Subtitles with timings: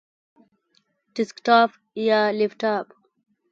[1.13, 1.69] ډیسکټاپ
[2.07, 2.85] یا لپټاپ؟